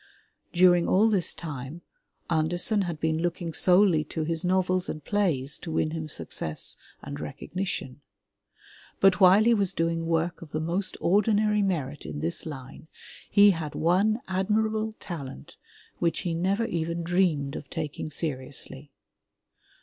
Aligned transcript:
During 0.51 0.87
all 0.87 1.09
this 1.09 1.31
time 1.31 1.83
Andersen 2.27 2.81
had 2.85 2.99
been 2.99 3.19
looking 3.21 3.53
solely 3.53 4.03
to 4.05 4.23
his 4.23 4.43
novels 4.43 4.89
and 4.89 5.05
plays 5.05 5.59
to 5.59 5.71
win 5.71 5.91
him 5.91 6.09
success 6.09 6.75
and 7.03 7.19
recognition. 7.19 8.01
But 8.99 9.19
while 9.19 9.43
he 9.43 9.53
was 9.53 9.75
doing 9.75 10.07
work 10.07 10.41
of 10.41 10.53
the 10.53 10.59
most 10.59 10.97
ordinary 10.99 11.61
merit 11.61 12.03
in 12.07 12.19
this 12.19 12.47
line 12.47 12.87
he 13.29 13.51
had 13.51 13.75
one 13.75 14.21
admirable 14.27 14.95
talent 14.99 15.55
which 15.99 16.21
he 16.21 16.33
never 16.33 16.65
even 16.65 17.03
dreamed 17.03 17.55
of 17.55 17.69
taking 17.69 18.09
seriously. 18.09 18.89